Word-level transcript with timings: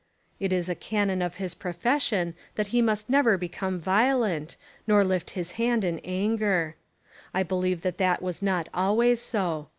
It 0.39 0.51
is 0.51 0.67
a 0.67 0.73
canon 0.73 1.21
of 1.21 1.35
his 1.35 1.53
profession 1.53 2.33
that 2.55 2.65
he 2.73 2.81
must 2.81 3.07
never 3.07 3.37
become 3.37 3.79
violent, 3.79 4.57
nor 4.87 5.03
lift 5.03 5.29
his 5.37 5.51
hand 5.61 5.85
in 5.85 5.99
anger. 5.99 6.75
I 7.35 7.43
believe 7.43 7.83
that 7.83 8.01
it 8.01 8.19
was 8.19 8.41
not 8.41 8.67
always 8.73 9.21
so. 9.21 9.67